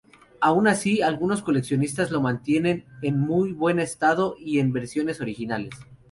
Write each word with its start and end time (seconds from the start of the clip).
Aun 0.39 0.67
así, 0.67 1.03
algunos 1.03 1.43
coleccionistas 1.43 2.09
los 2.09 2.23
mantienen 2.23 2.85
en 3.03 3.19
muy 3.19 3.53
buen 3.53 3.77
estado 3.77 4.35
y 4.39 4.57
en 4.57 4.73
versiones 4.73 5.21
originales. 5.21 5.75